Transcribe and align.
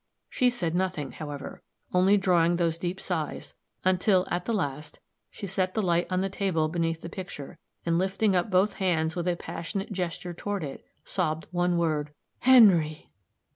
She 0.31 0.49
said 0.49 0.73
nothing, 0.73 1.11
however; 1.11 1.61
only 1.93 2.17
drawing 2.17 2.55
those 2.55 2.79
deep 2.79 2.99
sighs; 2.99 3.53
until, 3.85 4.25
at 4.31 4.45
the 4.45 4.51
last, 4.51 4.99
she 5.29 5.45
set 5.45 5.75
the 5.75 5.81
light 5.83 6.07
on 6.09 6.21
the 6.21 6.25
little 6.25 6.39
table 6.39 6.67
beneath 6.69 7.01
the 7.01 7.07
picture, 7.07 7.59
and, 7.85 7.99
lifting 7.99 8.35
up 8.35 8.49
both 8.49 8.73
hands 8.81 9.15
with 9.15 9.27
a 9.27 9.35
passionate 9.35 9.91
gesture 9.91 10.33
toward 10.33 10.63
it, 10.63 10.83
sobbed 11.05 11.45
one 11.51 11.77
word 11.77 12.15
"Henry!" 12.39 13.11